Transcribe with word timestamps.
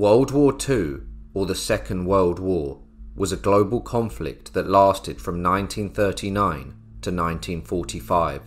World 0.00 0.30
War 0.30 0.56
II, 0.66 1.00
or 1.34 1.44
the 1.44 1.54
Second 1.54 2.06
World 2.06 2.38
War, 2.38 2.80
was 3.14 3.32
a 3.32 3.36
global 3.36 3.82
conflict 3.82 4.54
that 4.54 4.66
lasted 4.66 5.20
from 5.20 5.42
1939 5.42 6.58
to 7.02 7.10
1945. 7.10 8.40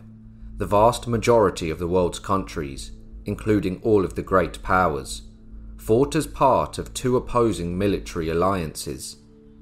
The 0.58 0.66
vast 0.66 1.08
majority 1.08 1.70
of 1.70 1.78
the 1.78 1.88
world's 1.88 2.18
countries, 2.18 2.94
including 3.26 3.80
all 3.84 4.04
of 4.04 4.16
the 4.16 4.24
great 4.24 4.64
powers, 4.64 5.30
fought 5.78 6.16
as 6.16 6.26
part 6.26 6.80
of 6.80 6.92
two 6.92 7.16
opposing 7.16 7.78
military 7.78 8.30
alliances, 8.30 9.18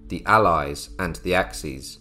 the 0.08 0.26
Allies 0.26 0.92
and 0.98 1.18
the 1.18 1.36
Axis. 1.36 1.98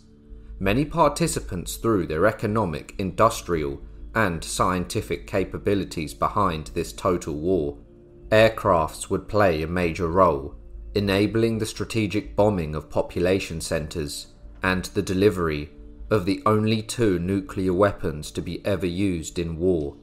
Many 0.61 0.85
participants 0.85 1.75
threw 1.75 2.07
their 2.07 2.29
economic, 2.29 2.95
industrial, 2.97 3.83
and 4.15 4.45
scientific 4.45 5.27
capabilities 5.27 6.15
behind 6.15 6.69
this 6.75 6.93
total 6.93 7.35
war. 7.35 7.77
Aircrafts 8.31 9.11
would 9.11 9.29
play 9.29 9.63
a 9.63 9.67
major 9.67 10.07
role, 10.07 10.55
enabling 10.95 11.59
the 11.59 11.67
strategic 11.67 12.37
bombing 12.37 12.77
of 12.77 12.89
population 12.89 13.61
centres 13.61 14.29
and 14.63 14.85
the 14.87 15.03
delivery 15.03 15.71
of 16.11 16.27
the 16.27 16.43
only 16.47 16.83
two 16.83 17.19
nuclear 17.19 17.73
weapons 17.73 18.31
to 18.31 18.41
be 18.41 18.65
ever 18.65 18.87
used 18.87 19.39
in 19.39 19.57
war. 19.57 19.97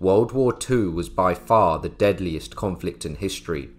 World 0.00 0.32
War 0.32 0.56
II 0.68 0.88
was 0.88 1.08
by 1.08 1.32
far 1.34 1.78
the 1.78 1.88
deadliest 1.88 2.54
conflict 2.56 3.06
in 3.06 3.14
history, 3.14 3.70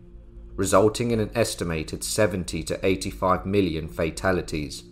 resulting 0.55 1.12
in 1.12 1.20
an 1.20 1.30
estimated 1.36 2.03
70 2.03 2.64
to 2.64 2.86
85 2.86 3.45
million 3.45 3.88
fatalities, 3.88 4.84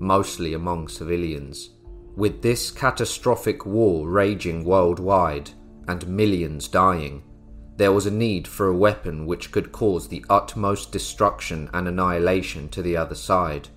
mostly 0.00 0.54
among 0.54 0.88
civilians. 0.88 1.70
With 2.16 2.42
this 2.42 2.72
catastrophic 2.72 3.64
war 3.64 4.08
raging 4.08 4.64
worldwide 4.64 5.50
and 5.86 6.08
millions 6.08 6.66
dying, 6.66 7.22
there 7.76 7.92
was 7.92 8.06
a 8.06 8.10
need 8.10 8.46
for 8.46 8.68
a 8.68 8.76
weapon 8.76 9.26
which 9.26 9.50
could 9.50 9.72
cause 9.72 10.08
the 10.08 10.24
utmost 10.30 10.92
destruction 10.92 11.68
and 11.72 11.88
annihilation 11.88 12.68
to 12.68 12.82
the 12.82 12.96
other 12.96 13.14
side. 13.14 13.68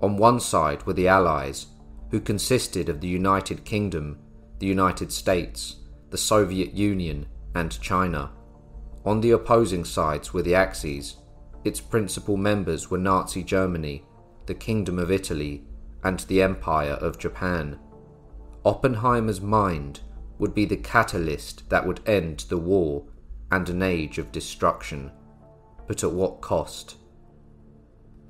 On 0.00 0.16
one 0.16 0.40
side 0.40 0.84
were 0.86 0.94
the 0.94 1.08
Allies, 1.08 1.66
who 2.10 2.20
consisted 2.20 2.88
of 2.88 3.00
the 3.00 3.08
United 3.08 3.64
Kingdom, 3.64 4.18
the 4.58 4.66
United 4.66 5.12
States, 5.12 5.76
the 6.10 6.16
Soviet 6.16 6.72
Union, 6.72 7.26
and 7.54 7.80
China. 7.80 8.30
On 9.04 9.20
the 9.20 9.32
opposing 9.32 9.84
sides 9.84 10.32
were 10.32 10.42
the 10.42 10.54
Axis. 10.54 11.16
Its 11.64 11.80
principal 11.80 12.36
members 12.36 12.90
were 12.90 12.98
Nazi 12.98 13.42
Germany, 13.42 14.04
the 14.46 14.54
Kingdom 14.54 14.98
of 14.98 15.10
Italy, 15.10 15.64
and 16.02 16.20
the 16.20 16.40
Empire 16.42 16.92
of 16.92 17.18
Japan. 17.18 17.78
Oppenheimer's 18.64 19.40
mind 19.40 20.00
would 20.38 20.54
be 20.54 20.64
the 20.64 20.76
catalyst 20.76 21.68
that 21.68 21.86
would 21.86 22.00
end 22.06 22.40
the 22.48 22.58
war 22.58 23.04
and 23.54 23.68
an 23.68 23.82
age 23.82 24.18
of 24.18 24.32
destruction. 24.32 25.12
But 25.86 26.02
at 26.02 26.12
what 26.12 26.40
cost? 26.40 26.96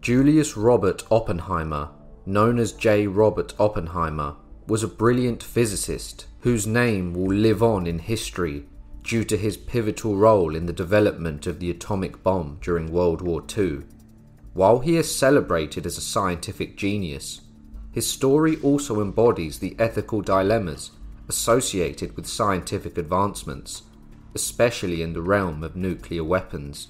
Julius 0.02 0.54
Robert 0.54 1.02
Oppenheimer, 1.10 1.88
known 2.26 2.58
as 2.58 2.72
J. 2.72 3.06
Robert 3.06 3.54
Oppenheimer, 3.58 4.36
was 4.66 4.82
a 4.82 4.88
brilliant 4.88 5.42
physicist 5.42 6.26
whose 6.40 6.66
name 6.66 7.14
will 7.14 7.34
live 7.34 7.62
on 7.62 7.86
in 7.86 7.98
history 8.00 8.66
due 9.02 9.24
to 9.24 9.38
his 9.38 9.56
pivotal 9.56 10.14
role 10.16 10.54
in 10.54 10.66
the 10.66 10.72
development 10.72 11.46
of 11.46 11.58
the 11.58 11.70
atomic 11.70 12.22
bomb 12.22 12.58
during 12.60 12.92
World 12.92 13.22
War 13.22 13.42
II. 13.56 13.82
While 14.52 14.80
he 14.80 14.96
is 14.96 15.14
celebrated 15.14 15.86
as 15.86 15.96
a 15.96 16.02
scientific 16.02 16.76
genius, 16.76 17.40
his 17.92 18.06
story 18.06 18.56
also 18.56 19.00
embodies 19.00 19.58
the 19.58 19.74
ethical 19.78 20.20
dilemmas 20.20 20.90
associated 21.28 22.14
with 22.14 22.26
scientific 22.26 22.98
advancements, 22.98 23.82
especially 24.34 25.02
in 25.02 25.12
the 25.12 25.22
realm 25.22 25.62
of 25.62 25.76
nuclear 25.76 26.24
weapons. 26.24 26.88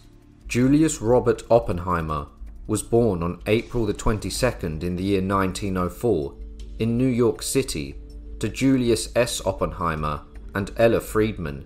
Julius 0.48 1.01
Robert 1.01 1.42
Oppenheimer 1.51 2.27
was 2.67 2.83
born 2.83 3.23
on 3.23 3.42
April 3.46 3.86
the 3.86 3.95
22nd 3.95 4.83
in 4.83 4.96
the 4.96 5.05
year 5.05 5.23
1904 5.23 6.35
in 6.79 6.96
New 6.96 7.07
York 7.07 7.42
City 7.42 7.96
to 8.41 8.48
Julius 8.48 9.11
S. 9.14 9.45
Oppenheimer 9.45 10.23
and 10.55 10.70
Ella 10.77 11.01
Friedman 11.01 11.64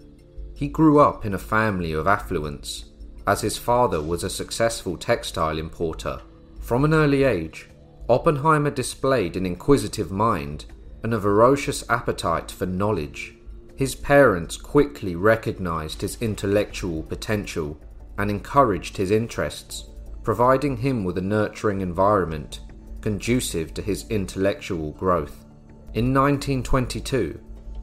he 0.59 0.67
grew 0.67 0.99
up 0.99 1.25
in 1.25 1.35
a 1.35 1.39
family 1.39 1.93
of 1.93 2.09
affluence, 2.09 2.87
as 3.29 3.41
his 3.43 3.57
father 3.57 4.03
was 4.03 4.25
a 4.25 4.29
successful 4.29 4.97
textile 4.97 5.57
importer. 5.57 6.21
From 6.59 6.85
an 6.85 6.93
early 6.93 7.23
age, 7.23 7.69
Oppenheimer 8.09 8.73
displayed 8.73 9.37
an 9.37 9.47
inquisitive 9.47 10.11
mind 10.11 10.65
and 11.05 11.15
a 11.15 11.19
voracious 11.19 11.89
appetite 11.89 12.51
for 12.51 12.67
knowledge. 12.67 13.37
His 13.79 13.95
parents 13.95 14.57
quickly 14.57 15.15
recognized 15.15 16.01
his 16.01 16.21
intellectual 16.21 17.05
potential 17.05 17.79
and 18.19 18.29
encouraged 18.29 18.97
his 18.97 19.13
interests, 19.13 19.85
providing 20.25 20.79
him 20.79 21.05
with 21.05 21.17
a 21.17 21.23
nurturing 21.23 21.81
environment 21.81 22.59
conducive 23.01 23.73
to 23.75 23.83
his 23.83 24.05
intellectual 24.11 24.91
growth. 24.95 25.45
In 25.95 26.13
1922, 26.13 27.39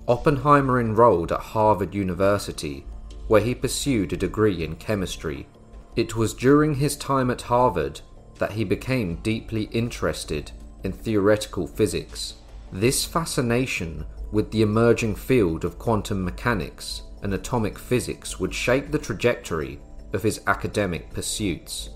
Oppenheimer 0.09 0.81
enrolled 0.81 1.31
at 1.31 1.39
Harvard 1.39 1.95
University, 1.95 2.85
where 3.29 3.39
he 3.39 3.55
pursued 3.55 4.11
a 4.11 4.17
degree 4.17 4.65
in 4.65 4.75
chemistry. 4.75 5.47
It 5.95 6.17
was 6.17 6.33
during 6.33 6.75
his 6.75 6.97
time 6.97 7.31
at 7.31 7.43
Harvard 7.43 8.01
that 8.37 8.51
he 8.51 8.65
became 8.65 9.21
deeply 9.23 9.69
interested 9.71 10.51
in 10.83 10.91
theoretical 10.91 11.67
physics. 11.67 12.33
This 12.73 13.05
fascination 13.05 14.05
with 14.31 14.51
the 14.51 14.61
emerging 14.61 15.15
field 15.15 15.65
of 15.65 15.79
quantum 15.79 16.23
mechanics 16.23 17.03
and 17.23 17.33
atomic 17.33 17.77
physics 17.79 18.39
would 18.39 18.53
shape 18.53 18.91
the 18.91 18.99
trajectory 18.99 19.79
of 20.13 20.23
his 20.23 20.41
academic 20.47 21.11
pursuits. 21.13 21.89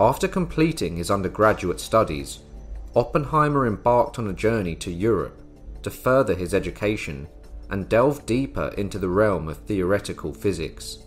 After 0.00 0.28
completing 0.28 0.96
his 0.96 1.10
undergraduate 1.10 1.80
studies, 1.80 2.40
Oppenheimer 2.94 3.66
embarked 3.66 4.18
on 4.18 4.28
a 4.28 4.32
journey 4.32 4.74
to 4.76 4.90
Europe 4.90 5.42
to 5.82 5.90
further 5.90 6.34
his 6.34 6.54
education 6.54 7.28
and 7.70 7.88
delve 7.88 8.24
deeper 8.26 8.72
into 8.76 8.98
the 8.98 9.08
realm 9.08 9.48
of 9.48 9.58
theoretical 9.58 10.32
physics. 10.32 10.98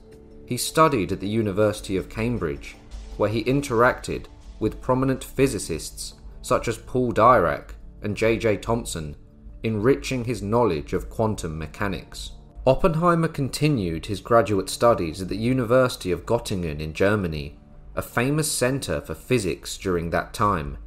He 0.46 0.58
studied 0.58 1.12
at 1.12 1.20
the 1.20 1.28
University 1.28 1.98
of 1.98 2.10
Cambridge, 2.10 2.76
where 3.18 3.30
he 3.30 3.44
interacted 3.44 4.26
with 4.60 4.82
prominent 4.82 5.24
physicists 5.24 6.16
such 6.42 6.68
as 6.68 6.78
Paul 6.78 7.14
Dirac 7.14 7.72
and 8.02 8.18
J.J. 8.18 8.58
Thomson, 8.58 9.16
enriching 9.64 10.26
his 10.26 10.42
knowledge 10.42 10.94
of 10.94 11.10
quantum 11.10 11.58
mechanics. 11.58 12.32
Oppenheimer 12.66 13.28
continued 13.28 14.06
his 14.06 14.22
graduate 14.22 14.70
studies 14.70 15.22
at 15.22 15.30
the 15.30 15.38
University 15.38 16.12
of 16.12 16.26
Göttingen 16.26 16.80
in 16.80 16.94
Germany, 16.94 17.58
a 17.96 18.02
famous 18.02 18.52
centre 18.52 19.02
for 19.02 19.16
physics 19.16 19.78
during 19.78 20.12
that 20.12 20.34
time. 20.34 20.78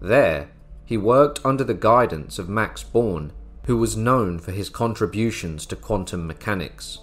There, 0.00 0.50
he 0.84 0.96
worked 0.96 1.44
under 1.44 1.64
the 1.64 1.74
guidance 1.74 2.38
of 2.38 2.48
Max 2.48 2.82
Born, 2.82 3.32
who 3.66 3.76
was 3.76 3.96
known 3.96 4.38
for 4.38 4.52
his 4.52 4.68
contributions 4.68 5.66
to 5.66 5.76
quantum 5.76 6.26
mechanics. 6.26 6.98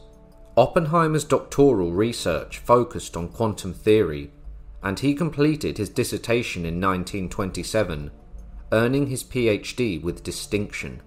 Oppenheimer's 0.55 1.23
doctoral 1.23 1.91
research 1.91 2.59
focused 2.59 3.17
on 3.17 3.29
quantum 3.29 3.73
theory, 3.73 4.31
and 4.83 4.99
he 4.99 5.13
completed 5.13 5.77
his 5.77 5.89
dissertation 5.89 6.61
in 6.65 6.75
1927, 6.79 8.11
earning 8.71 9.07
his 9.07 9.23
PhD 9.23 10.01
with 10.01 10.23
distinction. 10.23 11.01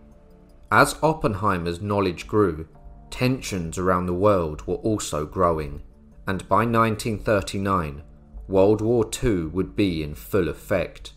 As 0.76 0.96
Oppenheimer's 1.04 1.80
knowledge 1.80 2.26
grew, 2.26 2.66
tensions 3.08 3.78
around 3.78 4.06
the 4.06 4.12
world 4.12 4.66
were 4.66 4.74
also 4.74 5.24
growing, 5.24 5.82
and 6.26 6.48
by 6.48 6.66
1939, 6.66 8.02
World 8.48 8.80
War 8.80 9.08
II 9.22 9.44
would 9.44 9.76
be 9.76 10.02
in 10.02 10.16
full 10.16 10.48
effect 10.48 11.12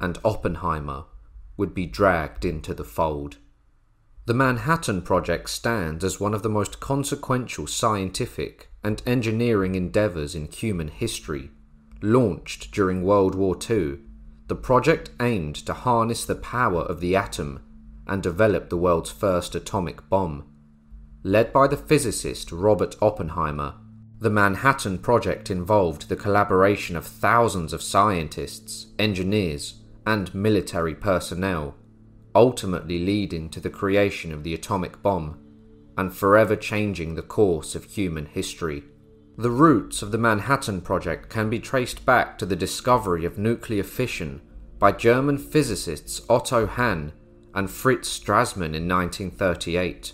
and 0.00 0.18
Oppenheimer 0.24 1.04
would 1.56 1.72
be 1.72 1.86
dragged 1.86 2.44
into 2.44 2.74
the 2.74 2.82
fold. 2.82 3.36
The 4.24 4.34
Manhattan 4.34 5.02
Project 5.02 5.50
stands 5.50 6.02
as 6.02 6.18
one 6.18 6.34
of 6.34 6.42
the 6.42 6.48
most 6.48 6.80
consequential 6.80 7.68
scientific 7.68 8.72
and 8.82 9.04
engineering 9.06 9.76
endeavours 9.76 10.34
in 10.34 10.50
human 10.50 10.88
history. 10.88 11.52
Launched 12.02 12.72
during 12.72 13.04
World 13.04 13.36
War 13.36 13.56
II, 13.70 14.00
the 14.48 14.56
project 14.56 15.10
aimed 15.20 15.54
to 15.64 15.74
harness 15.74 16.24
the 16.24 16.34
power 16.34 16.82
of 16.82 16.98
the 16.98 17.14
atom 17.14 17.60
and 18.06 18.22
develop 18.22 18.68
the 18.68 18.76
world's 18.76 19.10
first 19.10 19.54
atomic 19.54 20.08
bomb. 20.08 20.44
Led 21.22 21.52
by 21.52 21.66
the 21.66 21.76
physicist 21.76 22.52
Robert 22.52 22.94
Oppenheimer, 23.02 23.74
the 24.18 24.30
Manhattan 24.30 24.98
Project 24.98 25.50
involved 25.50 26.08
the 26.08 26.16
collaboration 26.16 26.96
of 26.96 27.06
thousands 27.06 27.72
of 27.72 27.82
scientists, 27.82 28.86
engineers, 28.98 29.82
and 30.06 30.34
military 30.34 30.94
personnel, 30.94 31.74
ultimately 32.34 32.98
leading 32.98 33.50
to 33.50 33.60
the 33.60 33.70
creation 33.70 34.32
of 34.32 34.44
the 34.44 34.54
atomic 34.54 35.02
bomb 35.02 35.38
and 35.98 36.14
forever 36.14 36.54
changing 36.54 37.14
the 37.14 37.22
course 37.22 37.74
of 37.74 37.84
human 37.84 38.26
history. 38.26 38.84
The 39.38 39.50
roots 39.50 40.00
of 40.00 40.12
the 40.12 40.18
Manhattan 40.18 40.80
Project 40.80 41.28
can 41.28 41.50
be 41.50 41.58
traced 41.58 42.06
back 42.06 42.38
to 42.38 42.46
the 42.46 42.56
discovery 42.56 43.24
of 43.24 43.36
nuclear 43.36 43.82
fission 43.82 44.40
by 44.78 44.92
German 44.92 45.38
physicists 45.38 46.22
Otto 46.28 46.66
Hahn 46.66 47.12
and 47.56 47.68
Fritz 47.70 48.08
Strassmann 48.08 48.74
in 48.74 48.86
1938. 48.88 50.12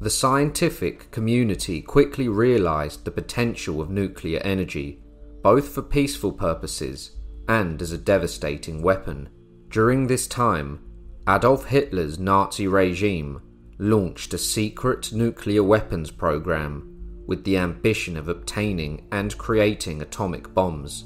The 0.00 0.10
scientific 0.10 1.10
community 1.10 1.80
quickly 1.80 2.28
realized 2.28 3.04
the 3.04 3.10
potential 3.10 3.80
of 3.80 3.90
nuclear 3.90 4.40
energy 4.40 5.00
both 5.42 5.68
for 5.68 5.82
peaceful 5.82 6.32
purposes 6.32 7.12
and 7.48 7.80
as 7.80 7.92
a 7.92 7.98
devastating 7.98 8.82
weapon. 8.82 9.28
During 9.70 10.06
this 10.06 10.26
time, 10.26 10.80
Adolf 11.28 11.66
Hitler's 11.66 12.18
Nazi 12.18 12.66
regime 12.66 13.40
launched 13.78 14.34
a 14.34 14.38
secret 14.38 15.12
nuclear 15.12 15.62
weapons 15.62 16.10
program 16.10 17.24
with 17.26 17.44
the 17.44 17.56
ambition 17.58 18.16
of 18.16 18.28
obtaining 18.28 19.06
and 19.12 19.36
creating 19.38 20.02
atomic 20.02 20.52
bombs. 20.54 21.04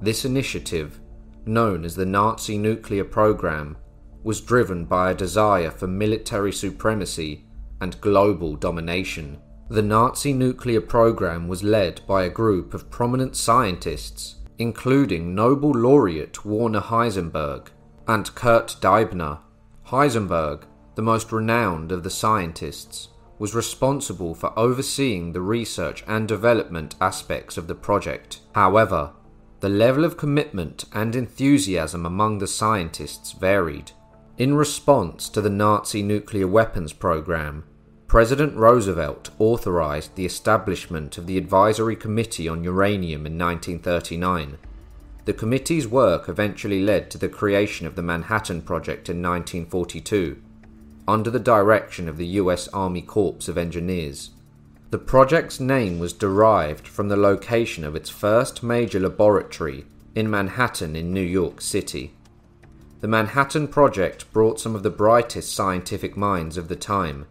This 0.00 0.24
initiative, 0.24 1.00
known 1.46 1.84
as 1.84 1.94
the 1.94 2.06
Nazi 2.06 2.58
nuclear 2.58 3.04
program, 3.04 3.76
was 4.22 4.40
driven 4.40 4.84
by 4.84 5.10
a 5.10 5.14
desire 5.14 5.70
for 5.70 5.86
military 5.86 6.52
supremacy 6.52 7.44
and 7.80 8.00
global 8.00 8.56
domination. 8.56 9.38
The 9.68 9.82
Nazi 9.82 10.32
nuclear 10.32 10.80
program 10.80 11.48
was 11.48 11.62
led 11.62 12.00
by 12.06 12.24
a 12.24 12.30
group 12.30 12.74
of 12.74 12.90
prominent 12.90 13.36
scientists, 13.36 14.36
including 14.58 15.34
Nobel 15.34 15.70
laureate 15.70 16.44
Werner 16.44 16.80
Heisenberg 16.80 17.68
and 18.06 18.34
Kurt 18.34 18.76
Diebner. 18.80 19.38
Heisenberg, 19.86 20.64
the 20.96 21.02
most 21.02 21.32
renowned 21.32 21.92
of 21.92 22.02
the 22.02 22.10
scientists, 22.10 23.08
was 23.38 23.54
responsible 23.54 24.34
for 24.34 24.56
overseeing 24.58 25.32
the 25.32 25.40
research 25.40 26.04
and 26.06 26.28
development 26.28 26.94
aspects 27.00 27.56
of 27.56 27.68
the 27.68 27.74
project. 27.74 28.40
However, 28.54 29.12
the 29.60 29.68
level 29.68 30.04
of 30.04 30.16
commitment 30.16 30.84
and 30.92 31.14
enthusiasm 31.14 32.04
among 32.04 32.38
the 32.38 32.46
scientists 32.46 33.32
varied. 33.32 33.92
In 34.40 34.54
response 34.54 35.28
to 35.28 35.42
the 35.42 35.50
Nazi 35.50 36.02
nuclear 36.02 36.48
weapons 36.48 36.94
program, 36.94 37.64
President 38.06 38.56
Roosevelt 38.56 39.28
authorized 39.38 40.16
the 40.16 40.24
establishment 40.24 41.18
of 41.18 41.26
the 41.26 41.36
Advisory 41.36 41.94
Committee 41.94 42.48
on 42.48 42.64
Uranium 42.64 43.26
in 43.26 43.36
1939. 43.36 44.56
The 45.26 45.34
committee's 45.34 45.86
work 45.86 46.26
eventually 46.26 46.80
led 46.82 47.10
to 47.10 47.18
the 47.18 47.28
creation 47.28 47.86
of 47.86 47.96
the 47.96 48.02
Manhattan 48.02 48.62
Project 48.62 49.10
in 49.10 49.20
1942, 49.20 50.40
under 51.06 51.28
the 51.28 51.38
direction 51.38 52.08
of 52.08 52.16
the 52.16 52.28
US 52.40 52.66
Army 52.68 53.02
Corps 53.02 53.46
of 53.46 53.58
Engineers. 53.58 54.30
The 54.88 54.96
project's 54.96 55.60
name 55.60 55.98
was 55.98 56.14
derived 56.14 56.88
from 56.88 57.08
the 57.08 57.16
location 57.18 57.84
of 57.84 57.94
its 57.94 58.08
first 58.08 58.62
major 58.62 59.00
laboratory 59.00 59.84
in 60.14 60.30
Manhattan 60.30 60.96
in 60.96 61.12
New 61.12 61.20
York 61.20 61.60
City. 61.60 62.14
The 63.00 63.08
Manhattan 63.08 63.68
Project 63.68 64.30
brought 64.32 64.60
some 64.60 64.74
of 64.74 64.82
the 64.82 64.90
brightest 64.90 65.54
scientific 65.54 66.16
minds 66.16 66.56
of 66.56 66.68
the 66.68 66.76
time 66.76 67.26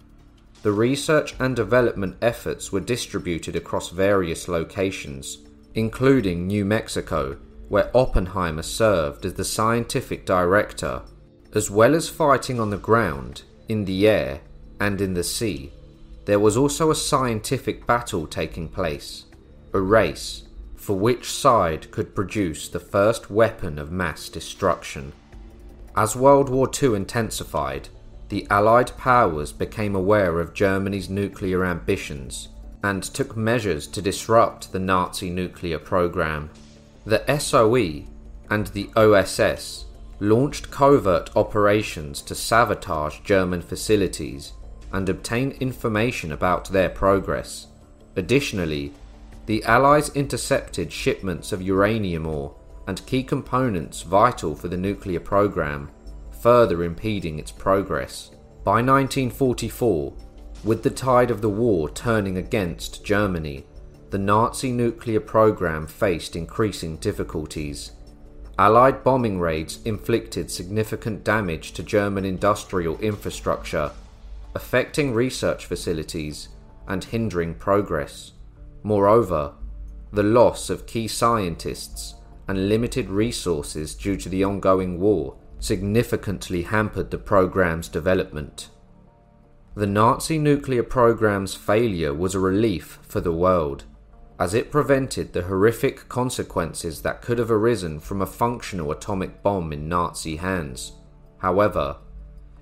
the 0.62 0.72
research 0.74 1.36
and 1.40 1.56
development 1.56 2.18
efforts 2.22 2.72
were 2.72 2.82
distributed 2.82 3.56
across 3.56 3.90
various 3.90 4.50
locations, 4.50 5.38
including 5.74 6.48
New 6.48 6.66
Mexico, 6.66 7.38
where 7.70 7.96
Oppenheimer 7.96 8.64
served 8.64 9.26
as 9.26 9.36
the 9.36 9.46
scientific 9.46 10.26
director, 10.26 11.04
as 11.54 11.72
well 11.72 11.96
as 11.96 12.10
fighting 12.10 12.60
on 12.60 12.72
the 12.72 12.78
ground, 12.78 13.44
in 13.70 13.86
the 13.86 14.08
air, 14.08 14.42
and 14.82 15.00
in 15.00 15.14
the 15.14 15.24
sea. 15.24 15.72
There 16.26 16.40
was 16.40 16.58
also 16.58 16.92
a 16.92 16.96
scientific 16.96 17.88
battle 17.88 18.28
taking 18.28 18.68
place, 18.68 19.26
a 19.74 19.80
race 19.80 20.44
for 20.76 20.98
which 20.98 21.32
side 21.32 21.90
could 21.92 22.16
produce 22.16 22.68
the 22.68 22.80
first 22.80 23.30
weapon 23.30 23.80
of 23.80 23.92
mass 23.92 24.28
destruction. 24.28 25.14
As 26.00 26.16
World 26.16 26.48
War 26.48 26.72
II 26.82 26.96
intensified, 26.96 27.90
the 28.30 28.48
Allied 28.50 28.96
powers 28.96 29.52
became 29.52 29.96
aware 29.96 30.40
of 30.40 30.54
Germany's 30.54 31.10
nuclear 31.10 31.66
ambitions 31.66 32.48
and 32.82 33.04
took 33.04 33.36
measures 33.36 33.86
to 33.88 34.02
disrupt 34.02 34.72
the 34.72 34.80
Nazi 34.80 35.30
nuclear 35.30 35.78
program. 35.78 36.52
The 37.06 37.26
SOE 37.38 38.04
and 38.50 38.68
the 38.68 38.90
OSS 38.96 39.88
launched 40.22 40.72
covert 40.72 41.36
operations 41.36 42.22
to 42.22 42.34
sabotage 42.34 43.20
German 43.26 43.62
facilities 43.62 44.54
and 44.94 45.10
obtain 45.10 45.52
information 45.60 46.32
about 46.32 46.70
their 46.70 46.88
progress. 46.88 47.68
Additionally, 48.16 48.94
the 49.48 49.66
Allies 49.66 50.16
intercepted 50.16 50.94
shipments 50.94 51.52
of 51.52 51.62
uranium 51.62 52.26
ore 52.26 52.56
and 52.90 53.06
key 53.06 53.22
components 53.22 54.02
vital 54.02 54.56
for 54.56 54.68
the 54.68 54.76
nuclear 54.76 55.20
program 55.20 55.92
further 56.42 56.84
impeding 56.84 57.38
its 57.38 57.52
progress. 57.52 58.32
By 58.64 58.82
1944, 58.82 60.12
with 60.64 60.82
the 60.82 60.90
tide 60.90 61.30
of 61.30 61.42
the 61.42 61.52
war 61.52 61.88
turning 61.92 62.38
against 62.38 63.06
Germany, 63.06 63.64
the 64.10 64.18
Nazi 64.18 64.72
nuclear 64.72 65.20
program 65.20 65.86
faced 65.86 66.36
increasing 66.36 66.98
difficulties. 66.98 67.92
Allied 68.58 69.04
bombing 69.04 69.40
raids 69.40 69.80
inflicted 69.86 70.50
significant 70.50 71.24
damage 71.24 71.74
to 71.74 71.84
German 71.84 72.26
industrial 72.26 72.98
infrastructure, 73.02 73.92
affecting 74.56 75.14
research 75.14 75.68
facilities 75.68 76.50
and 76.88 77.04
hindering 77.04 77.54
progress. 77.54 78.32
Moreover, 78.82 79.54
the 80.12 80.24
loss 80.24 80.72
of 80.72 80.88
key 80.88 81.08
scientists 81.08 82.16
and 82.50 82.68
limited 82.68 83.12
resources 83.12 83.94
due 83.94 84.18
to 84.18 84.28
the 84.28 84.44
ongoing 84.44 85.00
war 85.00 85.38
significantly 85.60 86.64
hampered 86.64 87.12
the 87.12 87.18
program's 87.18 87.88
development. 87.88 88.70
The 89.76 89.86
Nazi 89.86 90.40
nuclear 90.40 90.82
program's 90.82 91.54
failure 91.54 92.12
was 92.12 92.34
a 92.34 92.40
relief 92.40 92.98
for 93.04 93.22
the 93.22 93.32
world, 93.32 93.84
as 94.40 94.56
it 94.56 94.72
prevented 94.72 95.32
the 95.32 95.44
horrific 95.44 96.10
consequences 96.10 97.04
that 97.04 97.22
could 97.22 97.38
have 97.38 97.52
arisen 97.52 98.00
from 98.00 98.20
a 98.20 98.26
functional 98.26 98.92
atomic 98.92 99.44
bomb 99.44 99.72
in 99.72 99.88
Nazi 99.88 100.38
hands. 100.38 100.94
However, 101.38 101.98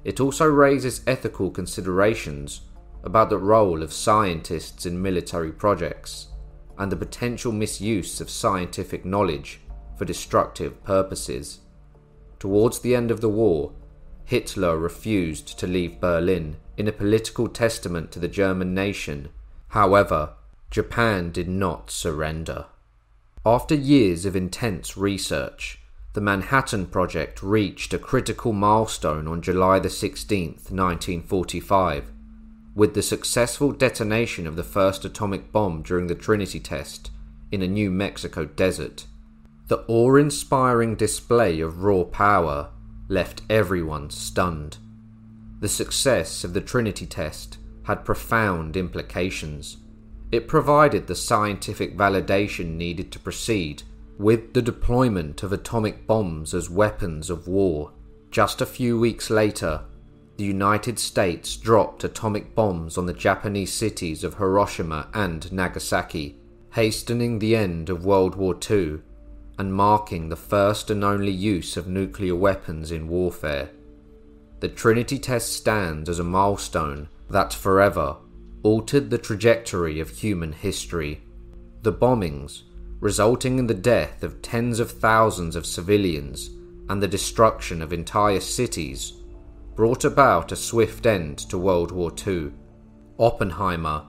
it 0.03 0.19
also 0.19 0.47
raises 0.47 1.01
ethical 1.07 1.49
considerations 1.49 2.59
about 3.05 3.29
the 3.29 3.37
role 3.37 3.81
of 3.81 3.93
scientists 3.93 4.85
in 4.85 5.01
military 5.01 5.53
projects 5.53 6.27
and 6.77 6.91
the 6.91 6.97
potential 6.97 7.53
misuse 7.53 8.19
of 8.19 8.29
scientific 8.29 9.05
knowledge 9.05 9.61
for 9.97 10.05
destructive 10.05 10.83
purposes. 10.83 11.59
Towards 12.39 12.79
the 12.79 12.95
end 12.95 13.11
of 13.11 13.21
the 13.21 13.29
war, 13.29 13.73
Hitler 14.25 14.77
refused 14.77 15.57
to 15.59 15.67
leave 15.67 15.99
Berlin 15.99 16.57
in 16.75 16.87
a 16.87 16.91
political 16.91 17.47
testament 17.47 18.11
to 18.11 18.19
the 18.19 18.27
German 18.27 18.73
nation. 18.73 19.29
However, 19.69 20.33
Japan 20.69 21.31
did 21.31 21.47
not 21.47 21.89
surrender. 21.89 22.65
After 23.45 23.73
years 23.73 24.25
of 24.25 24.35
intense 24.35 24.97
research, 24.97 25.79
the 26.13 26.21
Manhattan 26.21 26.87
Project 26.87 27.41
reached 27.41 27.93
a 27.93 27.99
critical 27.99 28.51
milestone 28.51 29.27
on 29.27 29.41
July 29.41 29.81
16, 29.81 30.47
1945, 30.69 32.11
with 32.75 32.93
the 32.93 33.01
successful 33.01 33.71
detonation 33.71 34.45
of 34.45 34.55
the 34.55 34.63
first 34.63 35.05
atomic 35.05 35.51
bomb 35.51 35.81
during 35.83 36.07
the 36.07 36.15
Trinity 36.15 36.59
test 36.59 37.11
in 37.51 37.61
a 37.61 37.67
New 37.67 37.89
Mexico 37.89 38.45
desert. 38.45 39.05
The 39.67 39.83
awe 39.87 40.15
inspiring 40.15 40.95
display 40.95 41.59
of 41.59 41.83
raw 41.83 42.05
power 42.05 42.69
left 43.09 43.41
everyone 43.49 44.09
stunned. 44.09 44.77
The 45.59 45.67
success 45.67 46.45
of 46.45 46.53
the 46.53 46.61
Trinity 46.61 47.05
test 47.05 47.57
had 47.83 48.05
profound 48.05 48.77
implications. 48.77 49.77
It 50.31 50.47
provided 50.47 51.07
the 51.07 51.15
scientific 51.15 51.97
validation 51.97 52.75
needed 52.75 53.11
to 53.11 53.19
proceed 53.19 53.83
with 54.17 54.53
the 54.53 54.61
deployment 54.61 55.43
of 55.43 55.51
atomic 55.51 56.07
bombs 56.07 56.53
as 56.53 56.69
weapons 56.69 57.29
of 57.29 57.47
war. 57.47 57.91
Just 58.31 58.61
a 58.61 58.65
few 58.65 58.97
weeks 58.97 59.29
later, 59.29 59.81
the 60.37 60.45
United 60.45 60.97
States 60.97 61.57
dropped 61.57 62.05
atomic 62.05 62.55
bombs 62.55 62.97
on 62.97 63.05
the 63.05 63.13
Japanese 63.13 63.73
cities 63.73 64.23
of 64.23 64.35
Hiroshima 64.35 65.09
and 65.13 65.51
Nagasaki, 65.51 66.37
hastening 66.71 67.39
the 67.39 67.55
end 67.55 67.89
of 67.89 68.05
World 68.05 68.35
War 68.35 68.57
II 68.69 68.99
and 69.57 69.73
marking 69.73 70.29
the 70.29 70.35
first 70.35 70.89
and 70.89 71.03
only 71.03 71.31
use 71.31 71.77
of 71.77 71.87
nuclear 71.87 72.35
weapons 72.35 72.91
in 72.91 73.07
warfare. 73.07 73.69
The 74.59 74.69
Trinity 74.69 75.19
test 75.19 75.53
stands 75.53 76.09
as 76.09 76.19
a 76.19 76.23
milestone 76.23 77.09
that 77.29 77.53
forever 77.53 78.17
altered 78.63 79.09
the 79.09 79.17
trajectory 79.17 79.99
of 79.99 80.09
human 80.09 80.51
history. 80.51 81.21
The 81.83 81.93
bombings, 81.93 82.63
resulting 82.99 83.59
in 83.59 83.67
the 83.67 83.73
death 83.73 84.23
of 84.23 84.41
tens 84.41 84.79
of 84.79 84.91
thousands 84.91 85.55
of 85.55 85.65
civilians 85.65 86.49
and 86.89 87.01
the 87.01 87.07
destruction 87.07 87.81
of 87.81 87.93
entire 87.93 88.39
cities, 88.39 89.13
brought 89.75 90.03
about 90.03 90.51
a 90.51 90.55
swift 90.55 91.05
end 91.05 91.37
to 91.37 91.57
World 91.57 91.91
War 91.91 92.11
II. 92.25 92.51
Oppenheimer, 93.19 94.05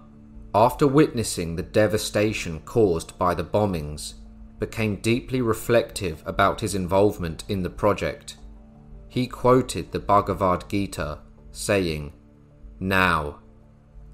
after 0.54 0.86
witnessing 0.86 1.56
the 1.56 1.62
devastation 1.62 2.60
caused 2.60 3.18
by 3.18 3.34
the 3.34 3.44
bombings, 3.44 4.14
became 4.58 4.96
deeply 4.96 5.40
reflective 5.40 6.22
about 6.26 6.60
his 6.60 6.74
involvement 6.74 7.44
in 7.48 7.62
the 7.62 7.70
project. 7.70 8.36
He 9.08 9.26
quoted 9.26 9.92
the 9.92 9.98
Bhagavad 9.98 10.68
Gita, 10.68 11.20
saying, 11.52 12.12
Now 12.80 13.38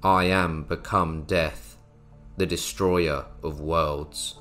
I 0.03 0.25
am 0.25 0.63
become 0.63 1.23
death, 1.23 1.77
the 2.37 2.45
destroyer 2.45 3.25
of 3.43 3.59
worlds. 3.59 4.35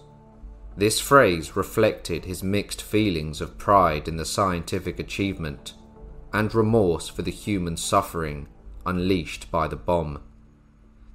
This 0.77 1.01
phrase 1.01 1.57
reflected 1.57 2.25
his 2.25 2.43
mixed 2.43 2.83
feelings 2.83 3.41
of 3.41 3.59
pride 3.59 4.09
in 4.09 4.17
the 4.17 4.25
scientific 4.25 4.99
achievement 4.99 5.75
and 6.33 6.55
remorse 6.55 7.09
for 7.09 7.23
the 7.23 7.31
human 7.31 7.77
suffering 7.77 8.49
unleashed 8.85 9.51
by 9.51 9.69
the 9.69 9.77
bomb. 9.77 10.21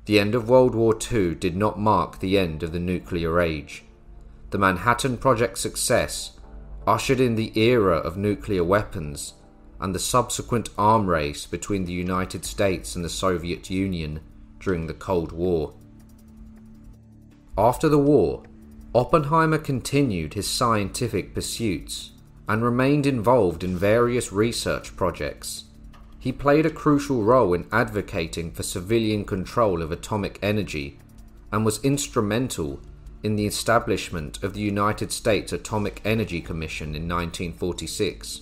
The 0.06 0.20
end 0.20 0.34
of 0.34 0.50
World 0.50 0.74
War 0.74 0.98
II 1.12 1.36
did 1.36 1.56
not 1.56 1.80
mark 1.80 2.20
the 2.20 2.38
end 2.38 2.64
of 2.64 2.72
the 2.72 2.80
nuclear 2.80 3.40
age. 3.40 3.84
The 4.52 4.58
Manhattan 4.58 5.18
Project's 5.18 5.62
success 5.62 6.32
ushered 6.88 7.20
in 7.20 7.36
the 7.36 7.58
era 7.60 7.98
of 7.98 8.18
nuclear 8.18 8.64
weapons 8.64 9.36
and 9.80 9.94
the 9.94 10.00
subsequent 10.00 10.70
arm 10.78 11.08
race 11.08 11.46
between 11.46 11.86
the 11.86 11.94
United 11.94 12.44
States 12.44 12.96
and 12.96 13.06
the 13.06 13.10
Soviet 13.10 13.70
Union 13.70 14.22
during 14.60 14.88
the 14.88 14.94
Cold 14.94 15.32
War. 15.32 15.74
After 17.58 17.88
the 17.88 18.00
war, 18.00 18.44
Oppenheimer 18.96 19.60
continued 19.60 20.34
his 20.34 20.48
scientific 20.48 21.36
pursuits 21.36 22.12
and 22.48 22.64
remained 22.64 23.06
involved 23.06 23.64
in 23.64 23.78
various 23.78 24.34
research 24.34 24.96
projects. 24.96 25.66
He 26.18 26.32
played 26.32 26.66
a 26.66 26.72
crucial 26.72 27.24
role 27.24 27.54
in 27.54 27.68
advocating 27.72 28.52
for 28.52 28.64
civilian 28.64 29.26
control 29.26 29.84
of 29.84 29.92
atomic 29.92 30.40
energy 30.42 30.98
and 31.52 31.64
was 31.64 31.84
instrumental 31.84 32.82
in 33.24 33.36
the 33.36 33.46
establishment 33.46 34.42
of 34.44 34.54
the 34.54 34.62
United 34.62 35.12
States 35.12 35.52
Atomic 35.52 36.02
Energy 36.06 36.42
Commission 36.42 36.96
in 36.96 37.08
1946. 37.08 38.42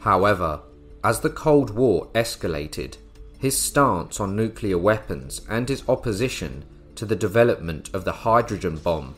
However, 0.00 0.60
as 1.02 1.20
the 1.20 1.30
Cold 1.30 1.70
War 1.70 2.08
escalated, 2.14 2.96
his 3.38 3.56
stance 3.56 4.20
on 4.20 4.36
nuclear 4.36 4.78
weapons 4.78 5.40
and 5.48 5.68
his 5.68 5.88
opposition 5.88 6.64
to 6.96 7.06
the 7.06 7.16
development 7.16 7.88
of 7.94 8.04
the 8.04 8.12
hydrogen 8.12 8.76
bomb 8.76 9.14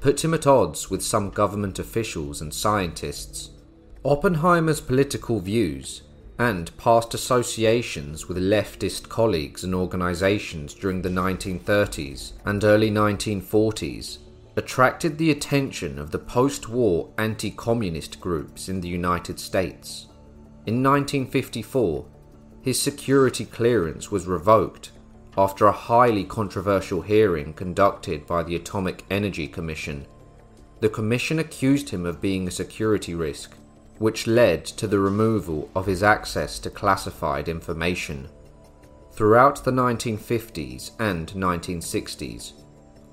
put 0.00 0.24
him 0.24 0.32
at 0.32 0.46
odds 0.46 0.90
with 0.90 1.02
some 1.02 1.30
government 1.30 1.78
officials 1.78 2.40
and 2.40 2.54
scientists. 2.54 3.50
Oppenheimer's 4.04 4.80
political 4.80 5.40
views 5.40 6.02
and 6.38 6.76
past 6.78 7.14
associations 7.14 8.28
with 8.28 8.38
leftist 8.38 9.08
colleagues 9.08 9.64
and 9.64 9.74
organizations 9.74 10.72
during 10.72 11.02
the 11.02 11.08
1930s 11.08 12.32
and 12.44 12.62
early 12.62 12.90
1940s 12.90 14.18
attracted 14.58 15.16
the 15.16 15.30
attention 15.30 16.00
of 16.00 16.10
the 16.10 16.18
post 16.18 16.68
war 16.68 17.08
anti 17.16 17.50
communist 17.52 18.20
groups 18.20 18.68
in 18.68 18.80
the 18.80 18.88
United 18.88 19.38
States. 19.38 20.08
In 20.66 20.82
1954, 20.82 22.04
his 22.60 22.82
security 22.82 23.44
clearance 23.44 24.10
was 24.10 24.26
revoked 24.26 24.90
after 25.36 25.66
a 25.66 25.72
highly 25.72 26.24
controversial 26.24 27.00
hearing 27.00 27.52
conducted 27.52 28.26
by 28.26 28.42
the 28.42 28.56
Atomic 28.56 29.04
Energy 29.08 29.46
Commission. 29.46 30.04
The 30.80 30.88
Commission 30.88 31.38
accused 31.38 31.90
him 31.90 32.04
of 32.04 32.20
being 32.20 32.48
a 32.48 32.50
security 32.50 33.14
risk 33.14 33.54
which 33.98 34.26
led 34.26 34.64
to 34.64 34.88
the 34.88 34.98
removal 34.98 35.70
of 35.74 35.86
his 35.86 36.02
access 36.02 36.58
to 36.60 36.70
classified 36.70 37.48
information. 37.48 38.28
Throughout 39.12 39.64
the 39.64 39.72
1950s 39.72 40.92
and 40.98 41.28
1960s, 41.28 42.52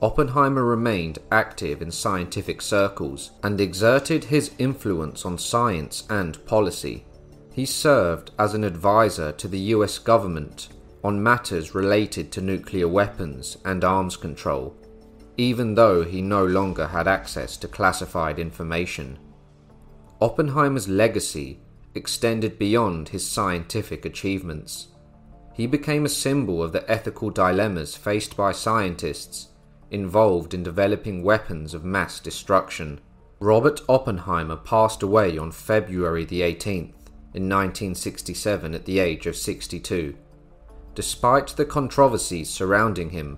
Oppenheimer 0.02 0.64
remained 0.64 1.20
active 1.32 1.82
in 1.82 1.90
scientific 1.90 2.62
circles 2.62 3.32
and 3.44 3.62
exerted 3.62 4.26
his 4.26 4.52
influence 4.58 5.26
on 5.26 5.38
science 5.38 6.04
and 6.10 6.46
policy. 6.46 7.06
He 7.54 7.66
served 7.66 8.32
as 8.38 8.54
an 8.54 8.66
advisor 8.66 9.32
to 9.32 9.48
the 9.48 9.60
US 9.60 9.98
government 9.98 10.68
on 11.04 11.24
matters 11.24 11.74
related 11.74 12.32
to 12.34 12.42
nuclear 12.42 12.90
weapons 12.90 13.58
and 13.64 13.86
arms 13.86 14.18
control, 14.18 14.76
even 15.38 15.76
though 15.76 16.04
he 16.04 16.22
no 16.22 16.46
longer 16.46 16.88
had 16.88 17.08
access 17.08 17.56
to 17.58 17.68
classified 17.68 18.38
information. 18.38 19.18
Oppenheimer's 20.20 20.90
legacy 20.90 21.62
extended 21.94 22.60
beyond 22.60 23.10
his 23.10 23.26
scientific 23.26 24.04
achievements. 24.04 24.88
He 25.54 25.68
became 25.68 26.04
a 26.04 26.10
symbol 26.10 26.62
of 26.62 26.74
the 26.74 26.90
ethical 26.92 27.30
dilemmas 27.30 27.96
faced 27.96 28.36
by 28.36 28.52
scientists 28.52 29.48
involved 29.92 30.54
in 30.54 30.64
developing 30.64 31.24
weapons 31.24 31.74
of 31.74 31.84
mass 31.84 32.20
destruction. 32.20 33.00
Robert 33.40 33.82
Oppenheimer 33.88 34.56
passed 34.56 35.04
away 35.04 35.38
on 35.38 35.52
February 35.52 36.26
the 36.26 36.42
18th 36.42 36.94
in 37.34 37.50
1967 37.50 38.74
at 38.74 38.86
the 38.86 39.00
age 39.00 39.28
of 39.28 39.36
62. 39.36 40.16
Despite 40.96 41.48
the 41.50 41.66
controversies 41.66 42.50
surrounding 42.50 43.10
him, 43.10 43.38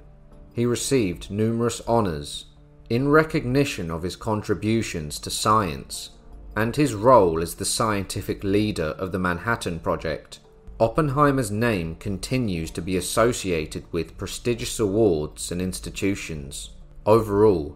he 0.54 0.66
received 0.66 1.32
numerous 1.32 1.82
honors 1.88 2.46
in 2.89 3.10
recognition 3.10 3.92
of 3.92 4.04
his 4.04 4.16
contributions 4.16 5.20
to 5.20 5.30
science 5.30 6.12
and 6.56 6.75
his 6.75 6.94
role 6.94 7.42
as 7.42 7.56
the 7.56 7.66
scientific 7.66 8.44
leader 8.44 8.96
of 8.98 9.12
the 9.12 9.20
Manhattan 9.20 9.80
Project, 9.80 10.39
Oppenheimer's 10.79 11.50
name 11.50 11.96
continues 11.96 12.69
to 12.69 12.84
be 12.84 12.98
associated 12.98 13.91
with 13.91 14.15
prestigious 14.15 14.79
awards 14.79 15.51
and 15.51 15.60
institutions. 15.60 16.69
Overall, 17.03 17.75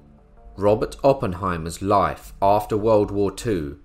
Robert 0.56 0.96
Oppenheimer's 1.04 1.82
life 1.82 2.34
after 2.44 2.78
World 2.78 3.10
War 3.10 3.34
II 3.44 3.78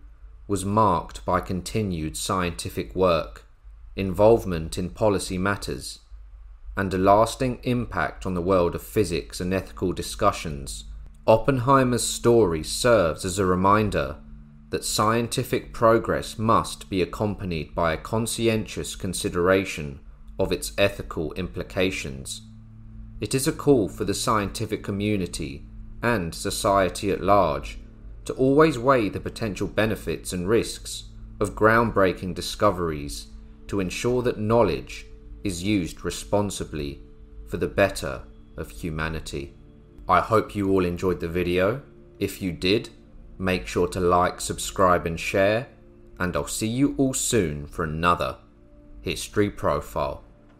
was 0.46 0.66
marked 0.66 1.24
by 1.24 1.40
continued 1.40 2.14
scientific 2.14 2.94
work, 2.94 3.46
involvement 3.96 4.76
in 4.76 4.90
policy 4.90 5.38
matters, 5.38 6.00
and 6.76 6.92
a 6.92 6.98
lasting 6.98 7.58
impact 7.62 8.26
on 8.26 8.34
the 8.34 8.42
world 8.42 8.74
of 8.74 8.82
physics 8.82 9.40
and 9.40 9.54
ethical 9.54 9.94
discussions. 9.94 10.84
Oppenheimer's 11.26 12.04
story 12.04 12.62
serves 12.62 13.24
as 13.24 13.38
a 13.38 13.46
reminder 13.46 14.16
that 14.76 14.84
scientific 14.84 15.72
progress 15.72 16.38
must 16.38 16.90
be 16.90 17.00
accompanied 17.00 17.74
by 17.74 17.94
a 17.94 17.96
conscientious 17.96 18.94
consideration 18.94 19.98
of 20.38 20.52
its 20.52 20.74
ethical 20.76 21.32
implications. 21.32 22.42
It 23.18 23.34
is 23.34 23.48
a 23.48 23.52
call 23.52 23.88
for 23.88 24.04
the 24.04 24.12
scientific 24.12 24.84
community 24.84 25.64
and 26.02 26.34
society 26.34 27.10
at 27.10 27.22
large 27.22 27.78
to 28.26 28.34
always 28.34 28.78
weigh 28.78 29.08
the 29.08 29.18
potential 29.18 29.66
benefits 29.66 30.34
and 30.34 30.46
risks 30.46 31.04
of 31.40 31.54
groundbreaking 31.54 32.34
discoveries 32.34 33.28
to 33.68 33.80
ensure 33.80 34.20
that 34.20 34.38
knowledge 34.38 35.06
is 35.42 35.62
used 35.62 36.04
responsibly 36.04 37.00
for 37.48 37.56
the 37.56 37.66
better 37.66 38.24
of 38.58 38.70
humanity. 38.72 39.54
I 40.06 40.20
hope 40.20 40.54
you 40.54 40.70
all 40.70 40.84
enjoyed 40.84 41.20
the 41.20 41.28
video. 41.28 41.80
If 42.18 42.42
you 42.42 42.52
did, 42.52 42.90
Make 43.38 43.66
sure 43.66 43.88
to 43.88 44.00
like, 44.00 44.40
subscribe, 44.40 45.06
and 45.06 45.18
share, 45.20 45.68
and 46.18 46.34
I'll 46.34 46.46
see 46.46 46.66
you 46.66 46.94
all 46.96 47.14
soon 47.14 47.66
for 47.66 47.84
another 47.84 48.36
History 49.02 49.50
Profile. 49.50 50.22